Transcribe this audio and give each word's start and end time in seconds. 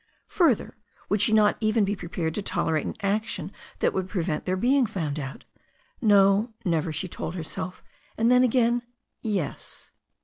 Further, 0.29 0.75
would 1.09 1.21
she 1.21 1.31
not 1.31 1.57
even 1.59 1.85
be 1.85 1.95
prepared 1.95 2.33
to 2.33 2.41
tolerate 2.41 2.87
an 2.87 2.95
action 3.01 3.51
that 3.81 3.93
would 3.93 4.09
prevent 4.09 4.45
their 4.45 4.57
being 4.57 4.87
found 4.87 5.19
out? 5.19 5.45
No, 6.01 6.55
never, 6.65 6.91
she 6.91 7.07
told 7.07 7.35
herself, 7.35 7.83
and 8.17 8.31
then 8.31 8.43
again, 8.43 8.81
yes. 9.21 9.91